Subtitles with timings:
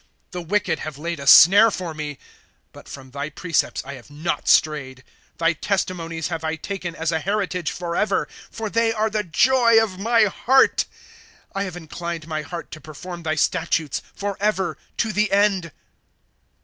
[0.31, 2.17] "The wicked have laid a snare for me;
[2.73, 5.03] But from thy precepts I have not strayed.
[5.35, 9.79] ^ Thy testimonies laavo I taken as a heritage forever; For they are the joy
[9.79, 10.85] of my heart.
[10.87, 10.87] 2
[11.53, 15.71] I have inclined my heart to perform thy statutes, Forever, to the end.